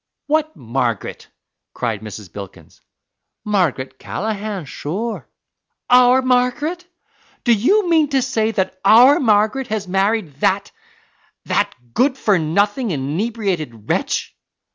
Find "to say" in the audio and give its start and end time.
8.07-8.49